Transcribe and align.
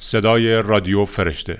صدای 0.00 0.62
رادیو 0.62 1.04
فرشته 1.04 1.58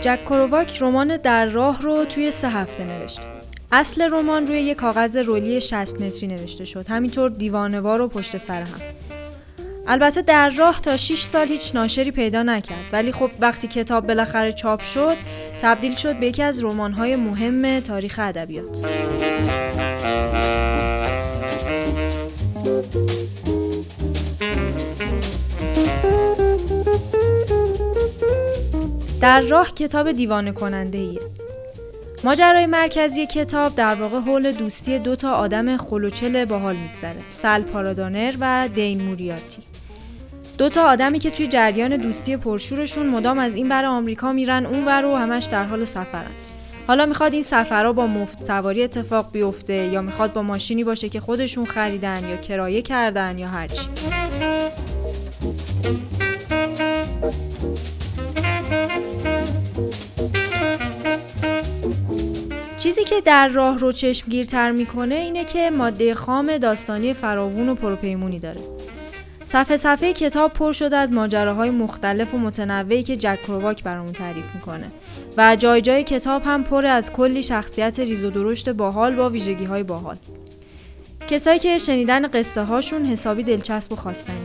جک 0.00 0.24
کرواک 0.24 0.82
رمان 0.82 1.16
در 1.16 1.46
راه 1.46 1.82
رو 1.82 2.04
توی 2.04 2.30
سه 2.30 2.48
هفته 2.48 2.84
نوشت. 2.84 3.20
اصل 3.72 4.08
رمان 4.12 4.46
روی 4.46 4.60
یک 4.60 4.76
کاغذ 4.76 5.16
رولی 5.16 5.60
60 5.60 6.02
متری 6.02 6.28
نوشته 6.28 6.64
شد. 6.64 6.88
همینطور 6.88 7.30
دیوانوار 7.30 8.00
و 8.00 8.08
پشت 8.08 8.36
سر 8.36 8.62
هم. 8.62 8.80
البته 9.86 10.22
در 10.22 10.50
راه 10.50 10.80
تا 10.80 10.96
6 10.96 11.22
سال 11.22 11.48
هیچ 11.48 11.74
ناشری 11.74 12.10
پیدا 12.10 12.42
نکرد 12.42 12.84
ولی 12.92 13.12
خب 13.12 13.30
وقتی 13.40 13.68
کتاب 13.68 14.06
بالاخره 14.06 14.52
چاپ 14.52 14.82
شد 14.82 15.16
تبدیل 15.62 15.94
شد 15.94 16.20
به 16.20 16.26
یکی 16.26 16.42
از 16.42 16.64
رمان‌های 16.64 17.16
مهم 17.16 17.80
تاریخ 17.80 18.18
ادبیات. 18.22 18.78
در 29.20 29.40
راه 29.40 29.74
کتاب 29.74 30.12
دیوانه 30.12 30.52
کننده 30.52 30.98
ایه. 30.98 31.20
ماجرای 32.24 32.66
مرکزی 32.66 33.26
کتاب 33.26 33.74
در 33.74 33.94
واقع 33.94 34.18
حول 34.18 34.52
دوستی 34.52 34.98
دو 34.98 35.16
تا 35.16 35.32
آدم 35.32 35.76
خلوچل 35.76 36.44
باحال 36.44 36.76
میگذره 36.76 37.20
سل 37.28 37.62
پارادانر 37.62 38.34
و 38.40 38.68
دین 38.74 39.02
موریاتی 39.02 39.62
دو 40.60 40.68
تا 40.68 40.84
آدمی 40.84 41.18
که 41.18 41.30
توی 41.30 41.46
جریان 41.46 41.96
دوستی 41.96 42.36
پرشورشون 42.36 43.06
مدام 43.06 43.38
از 43.38 43.54
این 43.54 43.68
بر 43.68 43.84
آمریکا 43.84 44.32
میرن 44.32 44.66
اون 44.66 44.84
ور 44.84 45.04
و 45.04 45.16
همش 45.16 45.44
در 45.44 45.64
حال 45.64 45.84
سفرن. 45.84 46.30
حالا 46.86 47.06
می‌خواد 47.06 47.32
این 47.32 47.42
سفرها 47.42 47.92
با 47.92 48.06
مفت 48.06 48.42
سواری 48.42 48.82
اتفاق 48.82 49.32
بیفته 49.32 49.74
یا 49.74 50.02
می‌خواد 50.02 50.32
با 50.32 50.42
ماشینی 50.42 50.84
باشه 50.84 51.08
که 51.08 51.20
خودشون 51.20 51.64
خریدن 51.64 52.28
یا 52.28 52.36
کرایه 52.36 52.82
کردن 52.82 53.38
یا 53.38 53.48
هرچی 53.48 53.88
چیزی 62.78 63.04
که 63.04 63.20
در 63.20 63.48
راه 63.48 63.78
رو 63.78 63.92
چشمگیرتر 63.92 64.70
می‌کنه 64.70 65.14
اینه 65.14 65.44
که 65.44 65.70
ماده 65.70 66.14
خام 66.14 66.58
داستانی 66.58 67.14
فراوون 67.14 67.68
و 67.68 67.74
پروپیمونی 67.74 68.38
داره. 68.38 68.79
صفحه 69.44 69.76
صفحه 69.76 70.12
کتاب 70.12 70.52
پر 70.52 70.72
شده 70.72 70.96
از 70.96 71.12
ماجراهای 71.12 71.70
مختلف 71.70 72.34
و 72.34 72.38
متنوعی 72.38 73.02
که 73.02 73.16
جک 73.16 73.40
کرواک 73.42 73.84
برامون 73.84 74.12
تعریف 74.12 74.44
می‌کنه. 74.54 74.86
و 75.36 75.56
جای 75.56 75.80
جای 75.80 76.04
کتاب 76.04 76.42
هم 76.44 76.64
پر 76.64 76.86
از 76.86 77.12
کلی 77.12 77.42
شخصیت 77.42 78.00
ریز 78.00 78.24
و 78.24 78.30
درشت 78.30 78.68
باحال 78.68 79.14
با 79.14 79.30
ویژگی 79.30 79.64
های 79.64 79.82
باحال. 79.82 80.16
کسایی 81.28 81.58
که 81.58 81.78
شنیدن 81.78 82.28
قصه 82.28 82.62
هاشون 82.62 83.06
حسابی 83.06 83.42
دلچسب 83.42 83.92
و 83.92 83.96
خواستنی. 83.96 84.36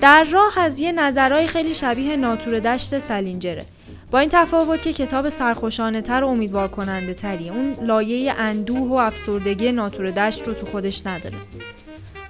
در 0.00 0.24
راه 0.24 0.58
از 0.58 0.80
یه 0.80 0.92
نظرهای 0.92 1.46
خیلی 1.46 1.74
شبیه 1.74 2.16
ناتور 2.16 2.58
دشت 2.58 2.98
سلینجره. 2.98 3.64
با 4.10 4.18
این 4.18 4.28
تفاوت 4.32 4.82
که 4.82 4.92
کتاب 4.92 5.28
سرخوشانه 5.28 6.02
تر 6.02 6.24
و 6.24 6.28
امیدوار 6.28 6.68
کننده 6.68 7.14
تری 7.14 7.50
اون 7.50 7.76
لایه 7.82 8.32
اندوه 8.38 8.88
و 8.88 8.92
افسردگی 8.92 9.72
ناتور 9.72 10.10
دشت 10.10 10.48
رو 10.48 10.54
تو 10.54 10.66
خودش 10.66 11.06
نداره. 11.06 11.36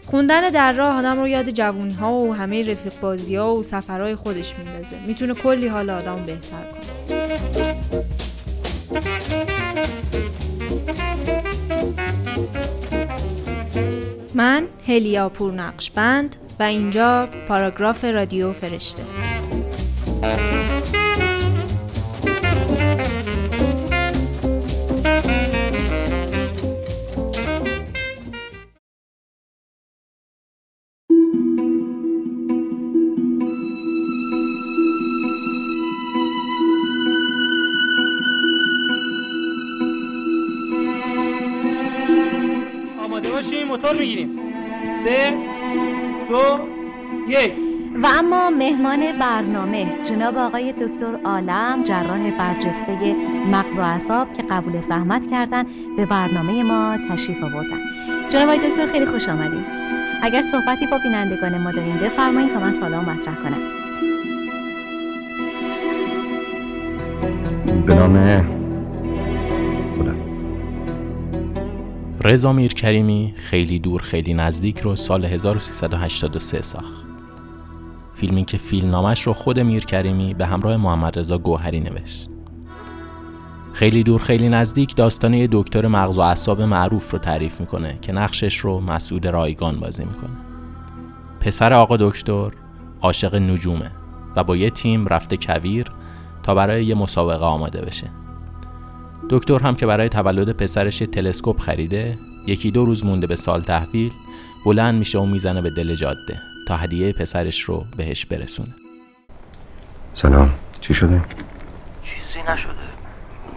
خوندن 0.07 0.51
در 0.51 0.73
راه 0.73 0.99
آدم 0.99 1.21
رو 1.21 1.29
یاد 1.29 1.51
جوونی 1.51 1.95
ها 1.95 2.13
و 2.13 2.35
همه 2.35 2.71
رفیق 2.71 2.93
بازی 3.01 3.37
ها 3.37 3.55
و 3.55 3.63
سفرهای 3.63 4.15
خودش 4.15 4.55
میندازه. 4.59 4.97
می‌تونه 5.07 5.35
کلی 5.35 5.69
حال 5.69 5.91
آدم 5.91 6.25
بهتر 6.25 6.57
کنه. 6.73 6.81
من 14.35 14.67
هلیا 14.89 15.29
پور 15.29 15.53
نقشبند 15.53 16.37
و 16.61 16.63
اینجا 16.63 17.29
پاراگراف 17.49 18.05
رادیو 18.05 18.53
فرشته. 18.53 19.03
آماده 43.21 43.33
باشیم 43.33 43.69
موتور 43.69 43.93
می‌گیریم 43.93 44.31
سه 45.05 45.35
دو 46.29 46.61
یک. 47.29 47.53
و 48.03 48.07
اما 48.07 48.51
مهمان 48.51 49.01
برنامه 49.21 49.87
جناب 50.05 50.39
آقای 50.39 50.73
دکتر 50.73 51.19
عالم 51.25 51.83
جراح 51.85 52.31
برجسته 52.31 53.15
مغز 53.53 53.79
و 53.79 53.81
اعصاب 53.81 54.35
که 54.35 54.43
قبول 54.43 54.81
زحمت 54.89 55.31
کردن 55.31 55.67
به 55.97 56.07
برنامه 56.07 56.63
ما 56.63 56.97
تشریف 57.11 57.43
آوردن. 57.43 57.79
جناب 58.31 58.49
آقای 58.49 58.71
دکتر 58.71 58.87
خیلی 58.87 59.07
خوش 59.07 59.29
آمدید. 59.29 59.65
اگر 60.23 60.43
صحبتی 60.43 60.87
با 60.87 60.99
بینندگان 60.99 61.59
ما 61.59 61.73
دارین 61.73 61.97
بفرمایید 61.97 62.53
تا 62.53 62.61
من 62.61 62.73
سوالام 62.73 63.05
مطرح 63.05 63.35
کنم. 63.35 63.61
به 67.87 67.95
نام 67.95 68.60
رضا 72.25 72.53
میرکریمی 72.53 73.35
خیلی 73.37 73.79
دور 73.79 74.03
خیلی 74.03 74.35
نزدیک 74.35 74.79
رو 74.79 74.97
سال 74.97 75.25
1383 75.25 76.63
ساخت. 76.63 77.05
فیلمی 78.15 78.45
که 78.45 78.59
فیلم 78.59 78.91
نامش 78.91 79.23
رو 79.23 79.33
خود 79.33 79.61
میرکریمی 79.61 80.35
به 80.35 80.47
همراه 80.47 80.77
محمد 80.77 81.19
رضا 81.19 81.39
گوهری 81.39 81.81
نوشت. 81.81 82.29
خیلی 83.73 84.03
دور 84.03 84.21
خیلی 84.21 84.49
نزدیک 84.49 84.97
داستانه 84.97 85.39
یه 85.39 85.49
دکتر 85.53 85.87
مغز 85.87 86.19
و 86.19 86.21
اعصاب 86.21 86.63
معروف 86.63 87.11
رو 87.11 87.19
تعریف 87.19 87.61
می‌کنه 87.61 87.99
که 88.03 88.13
نقشش 88.13 88.57
رو 88.57 88.81
مسعود 88.81 89.27
رایگان 89.27 89.81
بازی 89.81 90.05
می‌کنه. 90.05 90.37
پسر 91.41 91.73
آقا 91.73 91.97
دکتر 91.97 92.51
عاشق 93.03 93.35
نجومه 93.35 93.91
و 94.37 94.45
با 94.45 94.57
یه 94.57 94.71
تیم 94.71 95.07
رفته 95.07 95.37
کویر 95.37 95.87
تا 96.43 96.55
برای 96.55 96.85
یه 96.85 96.95
مسابقه 96.95 97.45
آماده 97.45 97.81
بشه. 97.81 98.20
دکتر 99.31 99.59
هم 99.59 99.75
که 99.77 99.87
برای 99.87 100.09
تولد 100.09 100.51
پسرش 100.51 100.99
تلسکوپ 100.99 101.61
خریده 101.61 102.19
یکی 102.47 102.71
دو 102.71 102.85
روز 102.85 103.05
مونده 103.05 103.27
به 103.27 103.37
سال 103.37 103.61
تحویل 103.63 104.13
بلند 104.65 104.95
میشه 104.99 105.19
و 105.19 105.27
می‌زنه 105.27 105.63
به 105.63 105.71
دل 105.71 105.95
جاده 105.95 106.39
تا 106.69 106.77
هدیه 106.77 107.13
پسرش 107.13 107.61
رو 107.61 107.85
بهش 107.97 108.27
برسونه. 108.27 108.75
سلام. 110.15 110.51
چی 110.81 110.95
شده؟ 110.95 111.23
چیزی 112.03 112.43
نشده. 112.49 112.73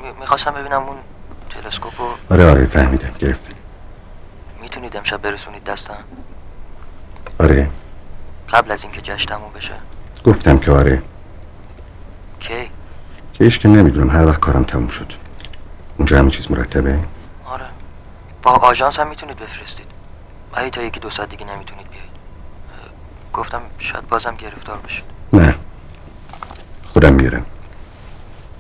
می- 0.03 0.19
می‌خواستم 0.19 0.51
ببینم 0.51 0.81
اون 0.83 0.97
تلسکوپ 1.49 2.01
رو. 2.01 2.07
آره 2.29 2.49
آره 2.49 2.65
فهمیدم. 2.65 3.11
گرفتم 3.19 3.53
می‌تونید 4.61 4.97
امشب 4.97 5.21
برسونید 5.21 5.63
دستم؟ 5.63 5.97
آره. 7.39 7.69
قبل 8.53 8.71
از 8.71 8.83
اینکه 8.83 9.01
جشنمون 9.01 9.49
بشه. 9.55 9.73
گفتم 10.25 10.57
که 10.57 10.71
آره. 10.71 11.01
کی؟ 12.39 12.53
که 13.33 13.43
ایش 13.43 13.59
که 13.59 13.67
نمی‌دونم. 13.67 14.09
هر 14.09 14.25
وقت 14.25 14.39
کارم 14.39 14.63
تموم 14.63 14.87
شد. 14.87 15.22
اونجا 15.97 16.19
همه 16.19 16.29
چیز 16.29 16.51
مرتبه؟ 16.51 16.99
آره. 17.45 17.65
با 18.43 18.51
آژانس 18.51 18.99
هم 18.99 19.09
می‌تونید 19.09 19.37
بفرستید. 19.37 19.85
اگه 20.53 20.69
تا 20.69 20.81
یکی 20.81 20.99
دو 20.99 21.09
ساعت 21.09 21.29
دیگه 21.29 21.45
نمی‌تونید 21.45 21.89
بیایید. 21.89 22.11
اه، 22.13 22.91
گفتم 23.33 23.61
شاید 23.77 24.07
بازم 24.07 24.35
گرفتار 24.35 24.77
بشید. 24.77 25.03
نه. 25.33 25.55
خودم 26.83 27.13
میارم 27.13 27.45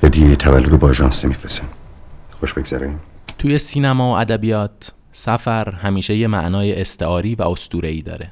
هدیه 0.03 0.35
تولد 0.35 0.65
رو 0.65 0.77
با 0.77 0.87
آژانس 0.87 1.25
میفرستم 1.25 1.65
خوش 2.39 2.53
بگذره 2.53 2.95
توی 3.37 3.57
سینما 3.57 4.11
و 4.11 4.15
ادبیات 4.17 4.91
سفر 5.11 5.71
همیشه 5.71 6.15
یه 6.15 6.27
معنای 6.27 6.81
استعاری 6.81 7.35
و 7.35 7.43
اسطوره‌ای 7.43 8.01
داره. 8.01 8.31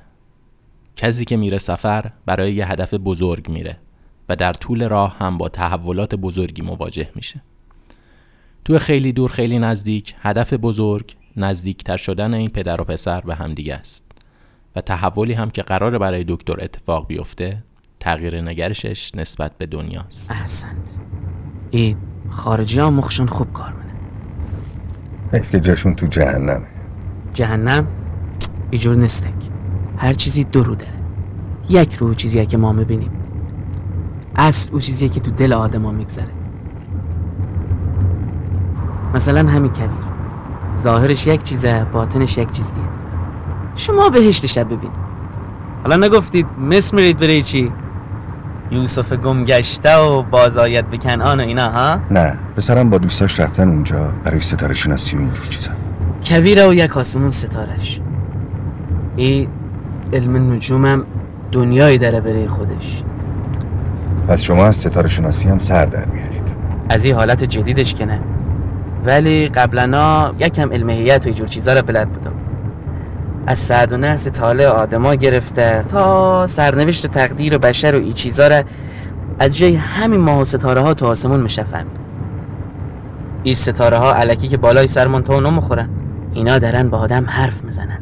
کسی 0.95 1.25
که 1.25 1.38
میره 1.38 1.57
سفر 1.57 2.12
برای 2.25 2.54
یه 2.54 2.71
هدف 2.71 2.94
بزرگ 2.94 3.50
میره 3.50 3.77
و 4.30 4.36
در 4.36 4.54
طول 4.54 4.89
راه 4.89 5.18
هم 5.18 5.38
با 5.38 5.50
تحولات 5.50 6.15
بزرگی 6.15 6.62
مواجه 6.62 7.09
میشه. 7.15 7.42
تو 8.66 8.80
خیلی 8.80 9.13
دور 9.13 9.30
خیلی 9.30 9.60
نزدیک 9.60 10.16
هدف 10.22 10.54
بزرگ 10.54 11.16
نزدیکتر 11.38 11.98
شدن 11.98 12.34
این 12.34 12.50
پدر 12.50 12.81
و 12.81 12.84
پسر 12.84 13.22
به 13.22 13.36
همدیگه 13.36 13.75
است. 13.75 14.06
و 14.75 14.81
تحولی 14.81 15.34
هم 15.34 15.50
که 15.50 15.62
قرار 15.62 15.98
برای 15.98 16.25
دکتر 16.28 16.63
اتفاق 16.63 17.08
بیفته 17.08 17.63
تغییر 18.00 18.42
نگرشش 18.42 19.16
نسبت 19.16 19.58
به 19.58 19.66
دنیاست 19.66 20.31
احسنت. 20.31 21.00
ای 21.72 21.96
خارجی 22.30 22.80
ها 22.80 22.92
مخشون 22.92 23.28
خوب 23.28 23.54
کار 23.54 23.74
منه 23.74 23.94
حیف 25.34 25.52
که 25.52 25.60
جاشون 25.60 25.96
تو 25.96 26.06
جهنمه. 26.06 26.68
جهنم؟ 27.34 27.88
ایجور 28.72 28.96
نستک. 28.96 29.34
هر 29.98 30.14
چیزی 30.14 30.44
دو 30.44 30.64
رو 30.64 30.75
داره. 30.75 30.94
یک 31.69 31.94
رو 31.94 32.14
چیزیه 32.14 32.46
که 32.46 32.57
ما 32.57 32.72
می‌بینیم. 32.72 33.12
اصل 34.36 34.69
او 34.72 34.80
چیزیه 34.80 35.10
که 35.10 35.19
تو 35.19 35.31
دل 35.31 35.54
آدما 35.54 35.92
میگذره. 35.92 36.41
مثلا 39.13 39.50
همین 39.50 39.72
کویر 39.72 39.90
ظاهرش 40.78 41.28
یک 41.28 41.44
چیزه 41.44 41.86
باطنش 41.94 42.38
یک 42.38 42.52
چیز 42.52 42.74
دیگه. 42.74 42.88
شما 43.75 44.10
بهشت 44.10 44.46
شب 44.46 44.66
ببین. 44.66 44.92
حالا 45.84 46.08
نگفتید 46.08 46.46
مصر 46.72 46.96
میرید 46.96 47.18
برای 47.18 47.42
چی؟ 47.42 47.72
یوسف 48.72 49.13
گم 49.13 49.46
گشته 49.46 49.98
و 49.98 50.22
بازایت 50.22 50.86
به 50.86 50.98
کنعان 50.98 51.40
و 51.40 51.44
اینا 51.44 51.69
ها؟ 51.69 52.00
نه 52.12 52.38
پسرم 52.58 52.90
با 52.90 52.98
دوستاش 52.98 53.40
رفتن 53.40 53.69
اونجا 53.69 54.13
برای 54.24 54.40
ستاره 54.40 54.74
شناسی 54.74 55.16
و 55.16 55.19
اینجور 55.19 55.46
چیزا. 55.46 55.72
کویره 56.25 56.68
و 56.68 56.74
یک 56.74 56.98
آسمون 56.98 57.30
ستارش 57.30 58.02
این 59.16 59.48
علم 60.14 60.54
نجومم 60.54 61.04
دنیایی 61.52 61.98
داره 61.98 62.22
برای 62.22 62.48
خودش. 62.48 63.04
پس 64.28 64.42
شما 64.42 64.66
از 64.66 64.75
ستاره 64.75 65.10
شناسی 65.10 65.50
هم 65.50 65.60
سر 65.60 65.86
در 65.86 66.06
میارید. 66.06 66.42
از 66.90 67.04
این 67.04 67.16
حالت 67.16 67.44
جدیدش 67.44 67.94
که 67.94 68.06
نه. 68.06 68.19
ولی 69.06 69.48
قبلا 69.48 70.33
یکم 70.39 70.74
علمیت 70.74 71.21
و 71.24 71.27
اینجور 71.27 71.48
چیزا 71.48 71.74
رو 71.74 71.81
بلد 71.81 72.09
بودم. 72.09 72.33
از 73.48 73.59
سعد 73.59 73.92
و 73.92 73.98
نحس 73.98 74.27
طالع 74.27 74.65
آدما 74.65 75.15
گرفته 75.15 75.86
تا 75.89 76.48
سرنوشت 76.48 77.06
و 77.06 77.07
تقدیر 77.07 77.56
و 77.56 77.59
بشر 77.59 77.95
و 77.95 78.00
این 78.00 78.13
چیزا 78.13 78.48
رو 78.48 78.63
از 79.39 79.57
جای 79.57 79.75
همین 79.75 80.19
ماه 80.19 80.42
و 80.42 80.45
ستاره 80.45 80.81
ها 80.81 80.94
تو 80.94 81.06
آسمون 81.06 81.39
میشه 81.39 81.63
فهمید 81.63 82.01
این 83.44 83.56
ستاره 83.56 83.98
ها 83.98 84.13
علکی 84.13 84.48
که 84.48 84.57
بالای 84.57 84.88
سرمون 84.88 85.24
تو 85.24 85.42
نمی‌خورن 85.42 85.89
اینا 86.33 86.59
دارن 86.59 86.89
با 86.89 86.97
آدم 86.97 87.25
حرف 87.30 87.63
می‌زنن. 87.63 88.00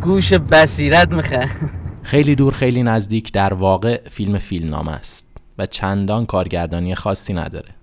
گوش 0.00 0.32
بصیرت 0.32 1.12
میخه 1.12 1.48
خیلی 2.02 2.34
دور 2.34 2.52
خیلی 2.52 2.82
نزدیک 2.82 3.32
در 3.32 3.54
واقع 3.54 4.00
فیلم 4.10 4.38
فیلمنامه 4.38 4.92
است 4.92 5.26
و 5.58 5.66
چندان 5.66 6.26
کارگردانی 6.26 6.94
خاصی 6.94 7.34
نداره. 7.34 7.75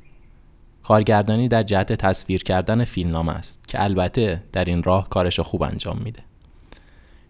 کارگردانی 0.84 1.48
در 1.48 1.64
جهت 1.64 1.94
تصویر 1.94 2.44
کردن 2.44 2.84
فیلمنامه 2.84 3.32
است 3.34 3.68
که 3.68 3.84
البته 3.84 4.44
در 4.52 4.66
این 4.66 4.84
راه 4.84 5.10
کارش 5.10 5.40
خوب 5.40 5.64
انجام 5.64 5.98
میده. 6.04 6.20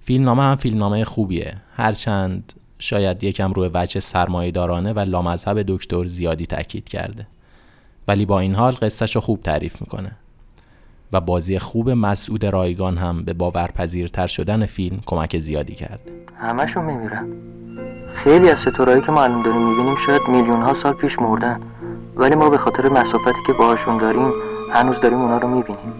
فیلمنامه 0.01 0.43
هم 0.43 0.55
فیلمنامه 0.55 1.05
خوبیه. 1.05 1.57
هرچند 1.75 2.53
شاید 2.79 3.23
یکم 3.23 3.51
روی 3.51 3.69
وجه 3.73 3.99
سرمایه‌دارانه 3.99 4.93
و 4.93 4.99
لامذهب 4.99 5.63
دکتر 5.67 6.07
زیادی 6.07 6.45
تاکید 6.45 6.89
کرده. 6.89 7.27
ولی 8.07 8.25
با 8.25 8.39
این 8.39 8.55
حال 8.55 8.73
قصهش 8.73 9.15
رو 9.15 9.21
خوب 9.21 9.41
تعریف 9.41 9.81
می‌کنه 9.81 10.11
و 11.13 11.21
بازی 11.21 11.59
خوب 11.59 11.89
مسعود 11.89 12.45
رایگان 12.45 12.97
هم 12.97 13.23
به 13.23 13.33
باورپذیرتر 13.33 14.27
شدن 14.27 14.65
فیلم 14.65 14.99
کمک 15.05 15.37
زیادی 15.37 15.75
کرده. 15.75 16.11
همشون 16.39 16.85
میمیرن. 16.85 17.27
خیلی 18.15 18.49
از 18.49 18.59
ستارهایی 18.59 19.01
که 19.01 19.11
ما 19.11 19.23
الان 19.23 19.41
داریم 19.41 19.69
می‌بینیم 19.69 19.95
شاید 20.05 20.21
میلیون 20.27 20.61
ها 20.61 20.73
سال 20.73 20.93
پیش 20.93 21.19
مردن. 21.19 21.61
ولی 22.15 22.35
ما 22.35 22.49
به 22.49 22.57
خاطر 22.57 22.89
مسافتی 22.89 23.39
که 23.47 23.53
باهاشون 23.53 23.97
داریم 23.97 24.33
هنوز 24.71 24.99
داریم 24.99 25.21
اونا 25.21 25.37
رو 25.37 25.47
می‌بینیم. 25.47 25.93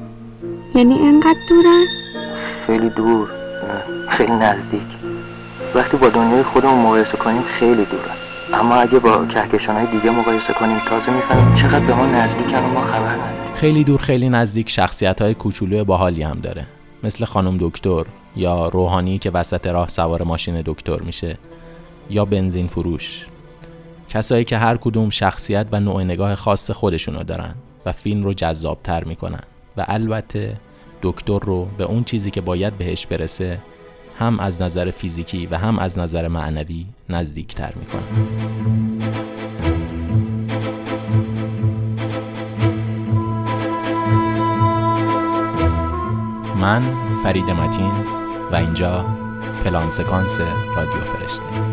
یعنی 0.75 0.99
انقدر 1.07 1.39
دورن؟ 1.49 1.85
خیلی 2.67 2.89
دور. 2.89 3.27
خیلی 4.09 4.31
نزدیک. 4.31 4.81
وقتی 5.75 5.97
با 5.97 6.09
دنیای 6.09 6.43
خودمون 6.43 6.85
مقایسه 6.85 7.17
کنیم 7.17 7.41
خیلی 7.41 7.85
دورن. 7.85 8.15
اما 8.53 8.75
اگه 8.75 8.99
با 8.99 9.25
کهکشان 9.25 9.75
های 9.75 9.85
دیگه 9.85 10.11
مقایسه 10.11 10.53
کنیم 10.53 10.79
تازه 10.89 11.11
می‌فهمیم 11.11 11.55
چقدر 11.55 11.85
به 11.85 11.93
ما 11.93 12.05
نزدیکن 12.05 12.57
و 12.57 12.67
ما 12.67 12.81
خبر 12.81 13.09
نداریم 13.09 13.55
خیلی 13.55 13.83
دور 13.83 13.99
خیلی 13.99 14.29
نزدیک 14.29 14.69
شخصیت 14.69 15.21
های 15.21 15.33
کوچولو 15.33 15.83
باحالی 15.85 16.23
هم 16.23 16.39
داره. 16.39 16.65
مثل 17.03 17.25
خانم 17.25 17.57
دکتر 17.59 18.03
یا 18.35 18.67
روحانی 18.67 19.19
که 19.19 19.31
وسط 19.31 19.67
راه 19.67 19.87
سوار 19.87 20.23
ماشین 20.23 20.61
دکتر 20.65 20.99
میشه. 20.99 21.37
یا 22.09 22.25
بنزین 22.25 22.67
فروش. 22.67 23.25
کسایی 24.13 24.45
که 24.45 24.57
هر 24.57 24.77
کدوم 24.77 25.09
شخصیت 25.09 25.67
و 25.71 25.79
نوع 25.79 26.03
نگاه 26.03 26.35
خاص 26.35 26.71
خودشونو 26.71 27.23
دارن 27.23 27.55
و 27.85 27.91
فیلم 27.91 28.23
رو 28.23 28.33
جذابتر 28.33 29.03
می‌کنن. 29.03 29.43
و 29.77 29.85
البته 29.87 30.57
دکتر 31.01 31.39
رو 31.39 31.67
به 31.77 31.83
اون 31.83 32.03
چیزی 32.03 32.31
که 32.31 32.41
باید 32.41 32.77
بهش 32.77 33.05
برسه 33.05 33.59
هم 34.19 34.39
از 34.39 34.61
نظر 34.61 34.91
فیزیکی 34.91 35.45
و 35.45 35.57
هم 35.57 35.79
از 35.79 35.97
نظر 35.99 36.27
معنوی 36.27 36.85
نزدیکتر 37.09 37.73
می‌کنن 37.75 38.03
من 46.61 46.83
فرید 47.23 47.49
متین 47.49 47.93
و 48.51 48.55
اینجا 48.55 49.05
پلان 49.63 49.89
سکانس 49.89 50.39
رادیو 50.75 51.01
فرشته. 51.01 51.72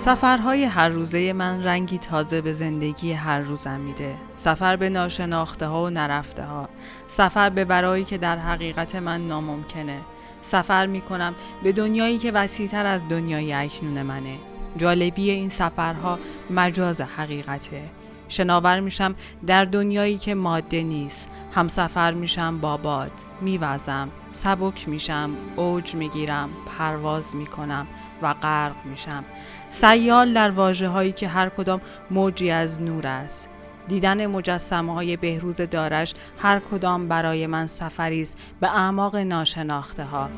سفرهای 0.00 0.64
هر 0.64 0.88
روزه 0.88 1.32
من 1.32 1.64
رنگی 1.64 1.98
تازه 1.98 2.40
به 2.40 2.52
زندگی 2.52 3.12
هر 3.12 3.40
روزم 3.40 3.80
میده. 3.80 4.14
سفر 4.36 4.76
به 4.76 4.88
ناشناخته 4.88 5.66
ها 5.66 5.84
و 5.84 5.90
نرفته 5.90 6.44
ها 6.44 6.68
سفر 7.08 7.50
به 7.50 7.64
برایی 7.64 8.04
که 8.04 8.18
در 8.18 8.38
حقیقت 8.38 8.94
من 8.94 9.28
ناممکنه. 9.28 9.98
سفر 10.42 10.86
می‌کنم 10.86 11.34
به 11.62 11.72
دنیایی 11.72 12.18
که 12.18 12.32
وسیعتر 12.32 12.86
از 12.86 13.08
دنیای 13.08 13.52
اکنون 13.52 14.02
منه. 14.02 14.36
جالبی 14.76 15.30
این 15.30 15.48
سفرها 15.48 16.18
مجاز 16.50 17.00
حقیقته. 17.00 17.82
شناور 18.28 18.80
میشم 18.80 19.14
در 19.46 19.64
دنیایی 19.64 20.18
که 20.18 20.34
ماده 20.34 20.82
نیست. 20.82 21.28
هم 21.52 21.68
سفر 21.68 22.14
میشم 22.14 22.58
با 22.58 22.76
باد 22.76 23.12
میوزم 23.40 24.08
سبک 24.32 24.88
میشم 24.88 25.30
اوج 25.56 25.94
می‌گیرم 25.94 26.48
پرواز 26.66 27.36
می‌کنم 27.36 27.86
و 28.22 28.34
غرق 28.34 28.74
میشم. 28.84 29.24
سیال 29.70 30.34
در 30.34 30.50
واجه 30.50 30.88
هایی 30.88 31.12
که 31.12 31.28
هر 31.28 31.48
کدام 31.48 31.80
موجی 32.10 32.50
از 32.50 32.82
نور 32.82 33.06
است. 33.06 33.48
دیدن 33.88 34.26
مجسمه 34.26 34.94
های 34.94 35.16
بهروز 35.16 35.56
دارش 35.56 36.14
هر 36.42 36.58
کدام 36.58 37.08
برای 37.08 37.46
من 37.46 37.66
سفری 37.66 38.22
است 38.22 38.38
به 38.60 38.68
اعماق 38.68 39.16
ناشناخته 39.16 40.04
ها 40.04 40.30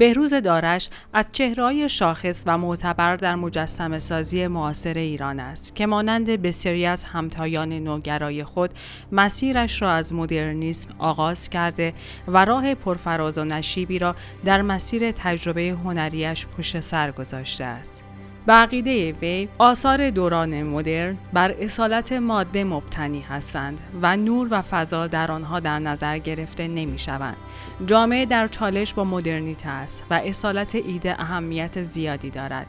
بهروز 0.00 0.34
دارش 0.34 0.88
از 1.12 1.28
چهرهای 1.32 1.88
شاخص 1.88 2.42
و 2.46 2.58
معتبر 2.58 3.16
در 3.16 3.34
مجسم 3.34 3.98
سازی 3.98 4.46
معاصر 4.46 4.94
ایران 4.94 5.40
است 5.40 5.76
که 5.76 5.86
مانند 5.86 6.26
بسیاری 6.26 6.86
از 6.86 7.04
همتایان 7.04 7.72
نوگرای 7.72 8.44
خود 8.44 8.70
مسیرش 9.12 9.82
را 9.82 9.92
از 9.92 10.12
مدرنیسم 10.12 10.88
آغاز 10.98 11.48
کرده 11.48 11.94
و 12.28 12.44
راه 12.44 12.74
پرفراز 12.74 13.38
و 13.38 13.44
نشیبی 13.44 13.98
را 13.98 14.16
در 14.44 14.62
مسیر 14.62 15.12
تجربه 15.12 15.76
هنریش 15.84 16.46
پشت 16.46 16.80
سر 16.80 17.10
گذاشته 17.10 17.64
است. 17.64 18.09
به 18.46 18.52
عقیده 18.52 19.12
وی 19.12 19.48
آثار 19.58 20.10
دوران 20.10 20.62
مدرن 20.62 21.16
بر 21.32 21.54
اصالت 21.58 22.12
ماده 22.12 22.64
مبتنی 22.64 23.20
هستند 23.20 23.80
و 24.02 24.16
نور 24.16 24.48
و 24.50 24.62
فضا 24.62 25.06
در 25.06 25.32
آنها 25.32 25.60
در 25.60 25.78
نظر 25.78 26.18
گرفته 26.18 26.68
نمی 26.68 26.98
شوند. 26.98 27.36
جامعه 27.86 28.26
در 28.26 28.48
چالش 28.48 28.94
با 28.94 29.04
مدرنیته 29.04 29.68
است 29.68 30.02
و 30.10 30.14
اصالت 30.14 30.74
ایده 30.74 31.20
اهمیت 31.20 31.82
زیادی 31.82 32.30
دارد. 32.30 32.66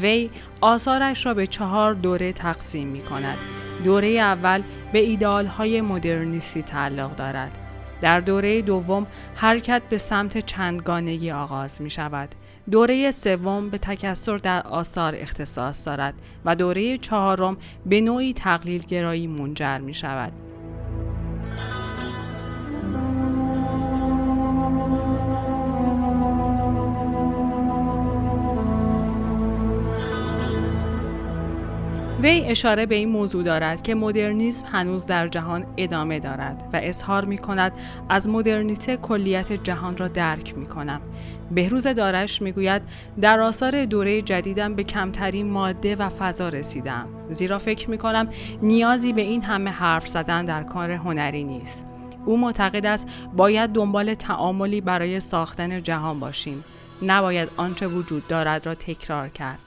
وی 0.00 0.30
آثارش 0.60 1.26
را 1.26 1.34
به 1.34 1.46
چهار 1.46 1.94
دوره 1.94 2.32
تقسیم 2.32 2.88
می 2.88 3.00
کند. 3.00 3.38
دوره 3.84 4.08
اول 4.08 4.62
به 4.92 4.98
ایدال 4.98 5.46
های 5.46 5.80
مدرنیستی 5.80 6.62
تعلق 6.62 7.16
دارد. 7.16 7.58
در 8.00 8.20
دوره 8.20 8.62
دوم 8.62 9.06
حرکت 9.34 9.82
به 9.90 9.98
سمت 9.98 10.38
چندگانگی 10.38 11.30
آغاز 11.30 11.82
می 11.82 11.90
شود. 11.90 12.34
دوره 12.70 13.10
سوم 13.10 13.70
به 13.70 13.78
تکسر 13.78 14.36
در 14.36 14.62
آثار 14.62 15.14
اختصاص 15.16 15.88
دارد 15.88 16.14
و 16.44 16.56
دوره 16.56 16.98
چهارم 16.98 17.56
به 17.86 18.00
نوعی 18.00 18.32
تقلیل 18.32 18.82
گرایی 18.82 19.26
منجر 19.26 19.78
می 19.78 19.94
شود. 19.94 20.32
وی 32.24 32.44
اشاره 32.44 32.86
به 32.86 32.94
این 32.94 33.08
موضوع 33.08 33.42
دارد 33.42 33.82
که 33.82 33.94
مدرنیسم 33.94 34.66
هنوز 34.72 35.06
در 35.06 35.28
جهان 35.28 35.66
ادامه 35.76 36.18
دارد 36.18 36.70
و 36.72 36.80
اظهار 36.82 37.24
می 37.24 37.38
کند 37.38 37.72
از 38.08 38.28
مدرنیته 38.28 38.96
کلیت 38.96 39.52
جهان 39.52 39.96
را 39.96 40.08
درک 40.08 40.58
می 40.58 40.66
کنم. 40.66 41.00
بهروز 41.50 41.86
دارش 41.86 42.42
می 42.42 42.52
گوید 42.52 42.82
در 43.20 43.40
آثار 43.40 43.84
دوره 43.84 44.22
جدیدم 44.22 44.74
به 44.74 44.84
کمترین 44.84 45.50
ماده 45.50 45.96
و 45.96 46.08
فضا 46.08 46.48
رسیدم 46.48 47.06
زیرا 47.30 47.58
فکر 47.58 47.90
می 47.90 47.98
کنم 47.98 48.28
نیازی 48.62 49.12
به 49.12 49.22
این 49.22 49.42
همه 49.42 49.70
حرف 49.70 50.08
زدن 50.08 50.44
در 50.44 50.62
کار 50.62 50.90
هنری 50.90 51.44
نیست. 51.44 51.86
او 52.24 52.36
معتقد 52.36 52.86
است 52.86 53.06
باید 53.36 53.70
دنبال 53.70 54.14
تعاملی 54.14 54.80
برای 54.80 55.20
ساختن 55.20 55.82
جهان 55.82 56.20
باشیم 56.20 56.64
نباید 57.02 57.48
آنچه 57.56 57.86
وجود 57.86 58.28
دارد 58.28 58.66
را 58.66 58.74
تکرار 58.74 59.28
کرد 59.28 59.58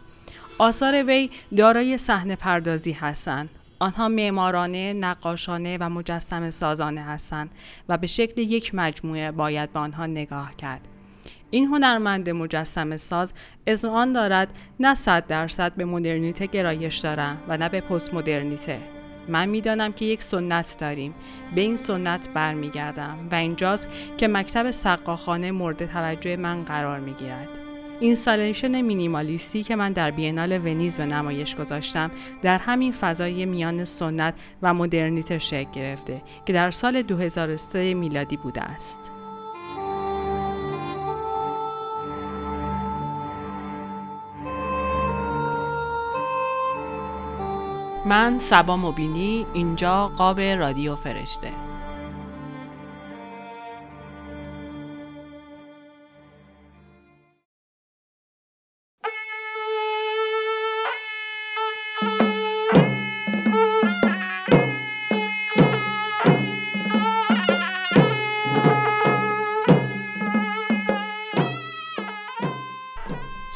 آثار 0.60 1.04
وی 1.04 1.30
دارای 1.58 1.98
صحنه 1.98 2.36
پردازی 2.36 2.92
هستند 2.92 3.50
آنها 3.80 4.08
معمارانه، 4.08 4.94
نقاشانه 4.94 5.78
و 5.80 5.90
مجسم 5.90 6.50
سازانه 6.50 7.02
هستند 7.02 7.50
و 7.90 7.98
به 7.98 8.08
شکل 8.08 8.42
یک 8.42 8.76
مجموعه 8.76 9.32
باید 9.32 9.74
به 9.74 9.80
آنها 9.80 10.06
نگاه 10.06 10.56
کرد. 10.56 10.88
این 11.50 11.66
هنرمند 11.66 12.30
مجسم 12.30 12.98
ساز 12.98 13.34
آن 13.86 14.14
دارد 14.14 14.54
نه 14.80 14.96
صد 14.96 15.28
درصد 15.28 15.74
به 15.76 15.86
مدرنیته 15.86 16.46
گرایش 16.46 16.98
دارم 16.98 17.38
و 17.48 17.58
نه 17.58 17.70
به 17.70 17.82
پست 17.82 18.14
مدرنیته. 18.14 18.80
من 19.28 19.46
می‌دانم 19.50 19.94
که 19.94 20.06
یک 20.06 20.22
سنت 20.22 20.78
داریم 20.80 21.14
به 21.56 21.62
این 21.62 21.76
سنت 21.76 22.30
برمیگردم 22.30 23.18
و 23.32 23.36
اینجاست 23.36 23.90
که 24.18 24.28
مکتب 24.28 24.72
سقاخانه 24.72 25.52
مورد 25.52 25.86
توجه 25.86 26.38
من 26.38 26.64
قرار 26.64 27.00
می‌گیرد. 27.00 27.67
اینستالیشن 28.00 28.82
مینیمالیستی 28.82 29.63
که 29.63 29.75
من 29.75 29.94
در 29.94 30.12
بینال 30.12 30.51
ونیز 30.51 30.98
به 30.98 31.06
نمایش 31.06 31.56
گذاشتم 31.56 32.12
در 32.42 32.58
همین 32.58 32.92
فضای 32.92 33.46
میان 33.46 33.86
سنت 33.86 34.42
و 34.62 34.74
مدرنیته 34.74 35.38
شکل 35.39 35.72
گرفته 35.72 36.22
که 36.46 36.54
در 36.54 36.72
سال 36.72 37.01
2003 37.01 37.94
میلادی 37.94 38.38
بوده 38.38 38.62
است. 38.62 39.12
من 48.06 48.39
سبا 48.39 48.77
مبینی 48.77 49.46
اینجا 49.54 50.08
قاب 50.08 50.39
رادیو 50.39 50.96
فرشته 50.96 51.51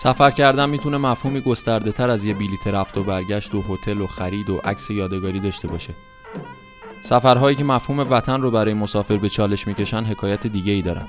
سفر 0.04 0.32
کردن 0.32 0.70
می‌تونه 0.70 0.98
مفهومی 0.98 1.42
گسترده 1.42 1.92
تر 1.92 2.10
از 2.10 2.26
یه 2.26 2.34
بلیت 2.34 2.68
رفت 2.68 2.98
و 2.98 3.04
برگشت 3.04 3.56
و 3.56 3.62
هتل 3.62 4.02
و 4.02 4.08
خرید 4.08 4.50
و 4.50 4.58
عکس 4.58 4.90
یادگاری 4.90 5.40
داشته 5.40 5.68
باشه. 5.68 5.94
سفرهایی 7.02 7.56
که 7.56 7.64
مفهوم 7.64 8.00
وطن 8.00 8.42
رو 8.42 8.52
برای 8.52 8.74
مسافر 8.74 9.18
به 9.18 9.30
چالش 9.30 9.68
می‌کشن 9.68 10.04
حکایت 10.04 10.48
دیگه 10.48 10.72
ای 10.72 10.82
دارن. 10.82 11.08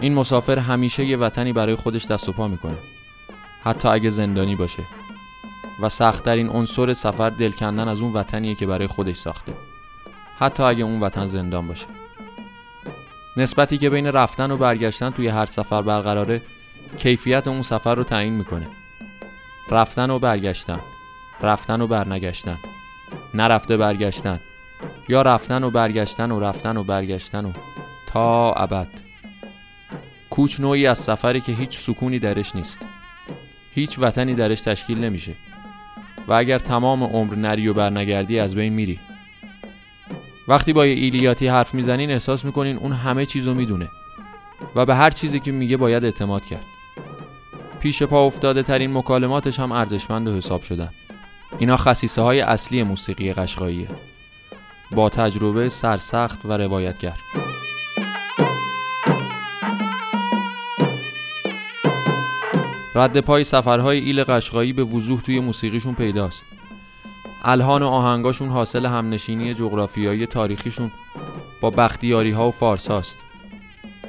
این 0.00 0.14
مسافر 0.14 0.58
همیشه 0.58 1.04
یه 1.04 1.16
وطنی 1.16 1.52
برای 1.52 1.74
خودش 1.74 2.06
دست 2.06 2.28
و 2.28 2.32
پا 2.32 2.48
می‌کنه. 2.48 2.78
حتی 3.64 3.88
اگه 3.88 4.10
زندانی 4.10 4.56
باشه. 4.56 4.82
و 5.82 5.88
سختترین 5.88 6.48
عنصر 6.48 6.92
سفر 6.92 7.30
دل 7.30 7.50
کندن 7.50 7.88
از 7.88 8.00
اون 8.00 8.12
وطنیه 8.12 8.54
که 8.54 8.66
برای 8.66 8.86
خودش 8.86 9.16
ساخته. 9.16 9.52
حتی 10.38 10.62
اگه 10.62 10.84
اون 10.84 11.00
وطن 11.00 11.26
زندان 11.26 11.68
باشه. 11.68 11.86
نسبتی 13.36 13.78
که 13.78 13.90
بین 13.90 14.06
رفتن 14.06 14.50
و 14.50 14.56
برگشتن 14.56 15.10
توی 15.10 15.28
هر 15.28 15.46
سفر 15.46 15.82
برقراره 15.82 16.42
کیفیت 16.96 17.48
اون 17.48 17.62
سفر 17.62 17.94
رو 17.94 18.04
تعیین 18.04 18.32
می‌کنه. 18.32 18.68
رفتن 19.70 20.10
و 20.10 20.18
برگشتن 20.18 20.80
رفتن 21.40 21.80
و 21.80 21.86
برنگشتن 21.86 22.58
نرفته 23.34 23.76
برگشتن 23.76 24.40
یا 25.08 25.22
رفتن 25.22 25.64
و 25.64 25.70
برگشتن 25.70 26.30
و 26.30 26.40
رفتن 26.40 26.76
و 26.76 26.84
برگشتن 26.84 27.44
و 27.44 27.52
تا 28.06 28.52
ابد. 28.52 28.88
کوچ 30.30 30.60
نوعی 30.60 30.86
از 30.86 30.98
سفری 30.98 31.40
که 31.40 31.52
هیچ 31.52 31.78
سکونی 31.78 32.18
درش 32.18 32.56
نیست. 32.56 32.86
هیچ 33.74 33.98
وطنی 33.98 34.34
درش 34.34 34.60
تشکیل 34.60 34.98
نمیشه. 34.98 35.34
و 36.28 36.32
اگر 36.32 36.58
تمام 36.58 37.02
عمر 37.02 37.34
نری 37.34 37.68
و 37.68 37.74
برنگردی 37.74 38.38
از 38.38 38.54
بین 38.54 38.72
میری. 38.72 39.00
وقتی 40.48 40.72
با 40.72 40.86
یه 40.86 40.92
ایلیاتی 40.92 41.46
حرف 41.46 41.74
می‌زنین 41.74 42.10
احساس 42.10 42.44
می‌کنین 42.44 42.76
اون 42.76 42.92
همه 42.92 43.26
چیزو 43.26 43.54
می‌دونه. 43.54 43.88
و 44.74 44.86
به 44.86 44.94
هر 44.94 45.10
چیزی 45.10 45.40
که 45.40 45.52
میگه 45.52 45.76
باید 45.76 46.04
اعتماد 46.04 46.44
کرد. 46.46 46.64
پیش 47.82 48.02
پا 48.02 48.26
افتاده 48.26 48.62
ترین 48.62 48.92
مکالماتش 48.92 49.60
هم 49.60 49.72
ارزشمند 49.72 50.28
و 50.28 50.36
حساب 50.36 50.62
شدن. 50.62 50.90
اینا 51.58 51.76
خصیصه 51.76 52.22
های 52.22 52.40
اصلی 52.40 52.82
موسیقی 52.82 53.32
قشقاییه. 53.32 53.88
با 54.90 55.08
تجربه 55.08 55.68
سرسخت 55.68 56.40
و 56.44 56.52
روایتگر. 56.52 57.16
رد 62.94 63.20
پای 63.20 63.44
سفرهای 63.44 63.98
ایل 63.98 64.24
قشقایی 64.24 64.72
به 64.72 64.84
وضوح 64.84 65.20
توی 65.20 65.40
موسیقیشون 65.40 65.94
پیداست. 65.94 66.46
الهان 67.44 67.82
و 67.82 67.86
آهنگاشون 67.86 68.48
حاصل 68.48 68.86
همنشینی 68.86 69.54
جغرافیایی 69.54 70.26
تاریخیشون 70.26 70.92
با 71.60 71.70
بختیاری 71.70 72.30
ها 72.30 72.48
و 72.48 72.50
فارس 72.50 72.90
هاست 72.90 73.18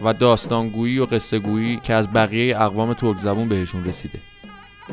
و 0.04 0.14
داستانگویی 0.14 1.00
و 1.00 1.06
قصه 1.06 1.40
گویی 1.40 1.80
که 1.84 1.94
از 1.94 2.14
بقیه 2.14 2.62
اقوام 2.62 2.94
ترک 2.94 3.18
زبون 3.18 3.50
بهشون 3.50 3.86
رسیده. 3.86 4.20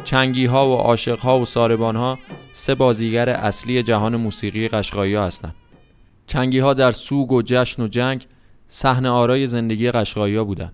چنگی 0.04 0.46
ها 0.46 0.68
و 0.68 0.74
عاشق 0.74 1.20
ها 1.20 1.40
و 1.40 1.44
ساربان 1.44 1.96
ها 1.96 2.18
سه 2.52 2.74
بازیگر 2.74 3.28
اصلی 3.28 3.82
جهان 3.82 4.16
موسیقی 4.16 4.68
قشقایی 4.68 5.14
ها 5.14 5.24
هستند 5.24 5.54
چنگی 6.26 6.58
ها 6.58 6.74
در 6.74 6.92
سوگ 6.92 7.32
و 7.32 7.42
جشن 7.42 7.82
و 7.82 7.88
جنگ 7.88 8.26
صحنه 8.68 9.08
آرای 9.08 9.46
زندگی 9.46 9.90
قشقایی 9.90 10.36
ها 10.36 10.44
بودن. 10.44 10.72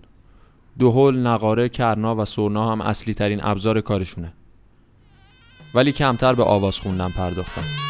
دهل، 0.79 1.17
نقاره، 1.17 1.69
کرنا 1.69 2.15
و 2.15 2.25
سرنا 2.25 2.71
هم 2.71 2.81
اصلی 2.81 3.13
ترین 3.13 3.43
ابزار 3.43 3.81
کارشونه. 3.81 4.33
ولی 5.73 5.91
کمتر 5.91 6.33
به 6.33 6.43
آواز 6.43 6.79
خوندن 6.79 7.09
پرداختن. 7.09 7.86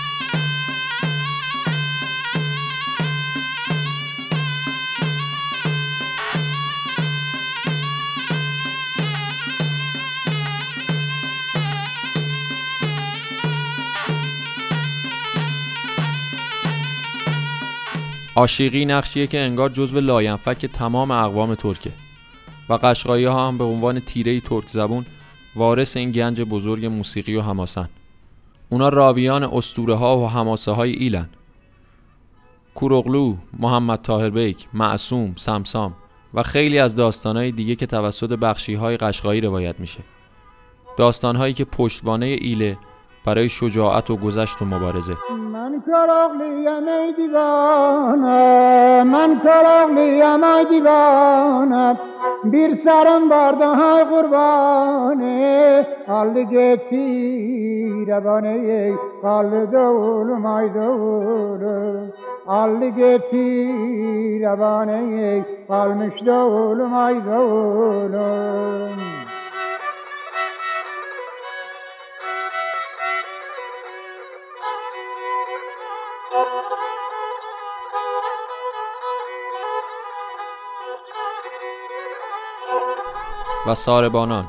آشیقی 18.37 18.85
نقشیه 18.85 19.27
که 19.27 19.39
انگار 19.39 19.69
جزو 19.69 19.99
لاینفک 19.99 20.65
تمام 20.65 21.11
اقوام 21.11 21.55
ترکه. 21.55 21.91
و 22.69 22.73
قشقایی 22.73 23.25
ها 23.25 23.47
هم 23.47 23.57
به 23.57 23.63
عنوان 23.63 23.99
تیره 23.99 24.39
ترک 24.39 24.67
زبون 24.67 25.05
وارث 25.55 25.97
این 25.97 26.11
گنج 26.11 26.41
بزرگ 26.41 26.85
موسیقی 26.85 27.35
و 27.35 27.41
حماسن. 27.41 27.89
اونا 28.69 28.89
راویان 28.89 29.43
استوره 29.43 29.95
ها 29.95 30.17
و 30.17 30.29
حماسه 30.29 30.71
های 30.71 30.91
ایلن. 30.91 31.29
کوروغلو، 32.75 33.35
محمد 33.59 34.01
تاهر 34.01 34.29
بیک، 34.29 34.67
معصوم، 34.73 35.33
سمسام 35.35 35.93
و 36.33 36.43
خیلی 36.43 36.79
از 36.79 36.95
داستانهای 36.95 37.51
دیگه 37.51 37.75
که 37.75 37.85
توسط 37.85 38.33
بخشی 38.33 38.73
های 38.73 38.97
قشقایی 38.97 39.41
روایت 39.41 39.79
میشه. 39.79 39.99
داستانهایی 40.97 41.53
که 41.53 41.65
پشتوانه 41.65 42.25
ایله 42.25 42.77
برای 43.25 43.49
شجاعت 43.49 44.09
و 44.09 44.17
گذشت 44.17 44.61
و 44.61 44.65
مبارزه. 44.65 45.17
کراغلیم 45.87 46.87
ای 46.87 47.13
دیوانه 47.17 49.03
من 49.03 49.39
کراغلیم 49.43 50.43
ای 50.43 50.65
دیوانه 50.65 51.97
bir 52.43 52.83
sarım 52.83 53.29
barda 53.29 53.77
hay 53.77 54.09
kurbane 54.09 55.85
allı 56.07 56.41
getire 56.41 58.25
bana 58.25 58.47
ey 58.47 58.93
kallı 59.21 59.71
doğulum 59.71 60.45
ay 60.45 60.73
doğulum 60.75 62.11
allı 62.47 62.87
getire 62.87 64.59
bana 64.59 64.97
ey 64.97 65.43
kalmış 65.67 66.25
doğulum 66.25 66.95
ay 66.95 67.25
doğulum 67.25 68.97
و 83.67 83.75
ساربانان. 83.75 84.47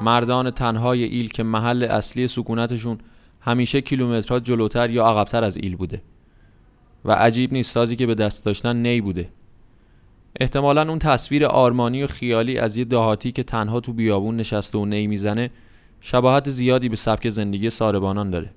مردان 0.00 0.50
تنهای 0.50 1.04
ایل 1.04 1.28
که 1.28 1.42
محل 1.42 1.82
اصلی 1.82 2.28
سکونتشون 2.28 2.98
همیشه 3.40 3.80
کیلومترها 3.80 4.40
جلوتر 4.40 4.90
یا 4.90 5.06
عقبتر 5.06 5.44
از 5.44 5.56
ایل 5.56 5.76
بوده. 5.76 6.02
و 7.04 7.12
عجیب 7.12 7.52
نیست 7.52 7.72
سازی 7.72 7.96
که 7.96 8.06
به 8.06 8.14
دست 8.14 8.44
داشتن 8.44 8.76
نی 8.76 9.00
بوده. 9.00 9.28
احتمالا 10.40 10.88
اون 10.88 10.98
تصویر 10.98 11.46
آرمانی 11.46 12.02
و 12.02 12.06
خیالی 12.06 12.58
از 12.58 12.76
یه 12.76 12.84
دهاتی 12.84 13.32
که 13.32 13.42
تنها 13.42 13.80
تو 13.80 13.92
بیابون 13.92 14.36
نشسته 14.36 14.78
و 14.78 14.84
نی 14.84 15.06
می‌زنه 15.06 15.50
شباهت 16.00 16.50
زیادی 16.50 16.88
به 16.88 16.96
سبک 16.96 17.28
زندگی 17.28 17.70
ساربانان 17.70 18.30
داره. 18.30 18.50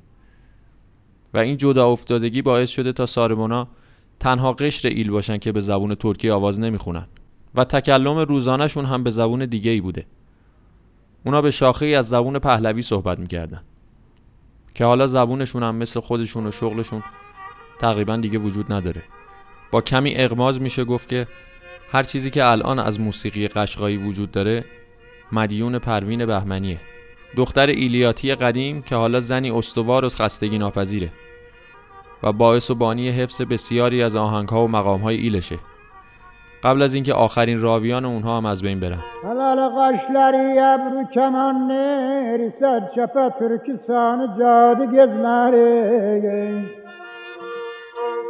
و 1.33 1.37
این 1.37 1.57
جدا 1.57 1.87
افتادگی 1.87 2.41
باعث 2.41 2.69
شده 2.69 2.93
تا 2.93 3.05
ساربانا 3.05 3.67
تنها 4.19 4.53
قشر 4.53 4.87
ایل 4.87 5.11
باشن 5.11 5.37
که 5.37 5.51
به 5.51 5.61
زبون 5.61 5.95
ترکی 5.95 6.29
آواز 6.29 6.59
نمی‌خونن. 6.59 7.07
و 7.55 7.63
تکلم 7.63 8.17
روزانهشون 8.17 8.85
هم 8.85 9.03
به 9.03 9.09
زبون 9.09 9.45
دیگه 9.45 9.71
ای 9.71 9.81
بوده. 9.81 10.05
اونا 11.25 11.41
به 11.41 11.51
شاخه 11.51 11.85
از 11.85 12.09
زبون 12.09 12.39
پهلوی 12.39 12.81
صحبت 12.81 13.19
می‌کردن. 13.19 13.61
که 14.75 14.85
حالا 14.85 15.07
زبونشون 15.07 15.63
هم 15.63 15.75
مثل 15.75 15.99
خودشون 15.99 16.47
و 16.47 16.51
شغلشون 16.51 17.03
تقریبا 17.79 18.17
دیگه 18.17 18.37
وجود 18.37 18.73
نداره. 18.73 19.03
با 19.71 19.81
کمی 19.81 20.15
اغماز 20.15 20.61
میشه 20.61 20.85
گفت 20.85 21.09
که 21.09 21.27
هر 21.91 22.03
چیزی 22.03 22.29
که 22.29 22.45
الان 22.45 22.79
از 22.79 22.99
موسیقی 22.99 23.47
قشقایی 23.47 23.97
وجود 23.97 24.31
داره 24.31 24.65
مدیون 25.31 25.79
پروین 25.79 26.25
بهمنیه. 26.25 26.79
دختر 27.35 27.67
ایلیاتی 27.67 28.35
قدیم 28.35 28.81
که 28.81 28.95
حالا 28.95 29.19
زنی 29.19 29.51
استوار 29.51 30.05
و 30.05 30.09
خستگی 30.09 30.57
ناپذیره 30.57 31.11
و 32.23 32.31
باعث 32.31 32.71
و 32.71 32.75
بانی 32.75 33.09
حفظ 33.09 33.41
بسیاری 33.41 34.03
از 34.03 34.15
آهنگها 34.15 34.63
و 34.63 34.67
مقامهای 34.67 35.17
ایلشه. 35.17 35.59
قبل 36.63 36.81
از 36.81 36.93
اینکه 36.93 37.13
آخرین 37.13 37.61
راویان 37.61 38.05
اونها 38.05 38.37
هم 38.37 38.45
از 38.45 38.63
بین 38.63 38.79
برن 38.79 38.99
Helal 39.23 39.75
kaşları 39.75 40.43
ebru 40.71 41.09
kemanları 41.13 42.53
Serçepe 42.59 43.29
Türkistan'ı 43.39 44.27
cadı 44.39 44.85
gezleri 44.85 46.63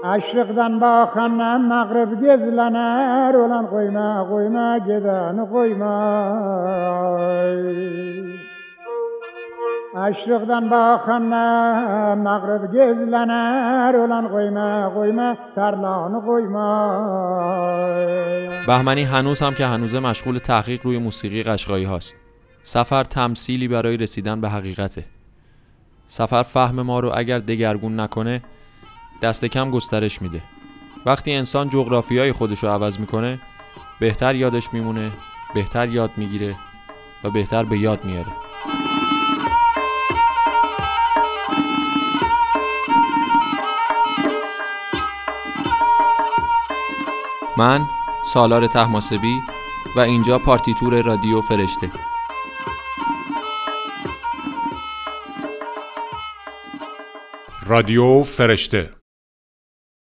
Aşrıktan 0.04 0.82
bakanla 0.82 1.58
mağrib 1.58 2.12
gezlener 2.22 3.34
Olan 3.34 3.70
koyma 3.70 4.28
koyma 4.30 4.78
gideni 4.78 5.50
koyma 5.50 5.96
Aşrıktan 9.96 10.72
bakanla 10.72 12.16
mağrib 12.16 12.64
gezlener 12.74 13.94
Olan 13.94 14.32
koyma 14.32 14.94
koyma 14.94 15.38
tarlanı 15.56 16.26
koyma 16.26 16.70
بهمنی 18.68 19.04
هنوز 19.04 19.42
هم 19.42 19.54
که 19.54 19.66
هنوزه 19.66 20.00
مشغول 20.00 20.38
تحقیق 20.38 20.82
روی 20.86 20.98
موسیقی 20.98 21.44
قشقایی 21.44 21.86
هاست 21.86 22.16
سفر 22.64 23.04
تمثیلی 23.04 23.68
برای 23.68 23.98
رسیدن 23.98 24.42
به 24.42 24.50
حقیقته 24.50 25.04
سفر 26.08 26.44
فهم 26.44 26.82
ما 26.82 27.00
رو 27.00 27.12
اگر 27.16 27.40
دگرگون 27.40 28.00
نکنه 28.00 28.42
دست 29.22 29.46
کم 29.46 29.72
گسترش 29.72 30.22
میده 30.22 30.42
وقتی 31.06 31.34
انسان 31.34 31.70
جغرافیای 31.70 32.32
خودش 32.32 32.64
رو 32.64 32.70
عوض 32.70 33.00
می‌کنه 33.00 33.40
بهتر 34.00 34.36
یادش 34.36 34.74
میمونه 34.74 35.12
بهتر 35.54 35.88
یاد 35.88 36.10
می‌گیره 36.18 36.56
و 37.24 37.30
بهتر 37.30 37.64
به 37.64 37.78
یاد 37.78 38.06
میاره 38.06 38.32
من 47.60 47.82
سالار 48.34 48.68
تحماسبی 48.68 49.42
و 49.96 50.00
اینجا 50.00 50.40
پارتیتور 50.40 51.02
رادیو 51.02 51.42
فرشته. 51.42 51.92
رادیو 57.66 58.24
فرشته 58.24 58.99